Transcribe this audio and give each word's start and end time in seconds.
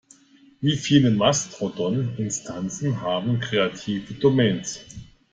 Viele 0.61 1.11
Mastodon-Instanzen 1.11 3.01
haben 3.01 3.39
kreative 3.39 4.15
Domains. 4.15 4.79